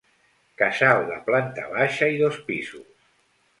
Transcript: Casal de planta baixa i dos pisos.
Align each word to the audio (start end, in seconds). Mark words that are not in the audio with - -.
Casal 0.61 1.01
de 1.09 1.19
planta 1.27 1.67
baixa 1.75 2.11
i 2.17 2.19
dos 2.25 2.43
pisos. 2.51 2.91